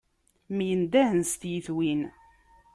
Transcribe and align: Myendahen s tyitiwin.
Myendahen 0.55 1.21
s 1.29 1.33
tyitiwin. 1.39 2.01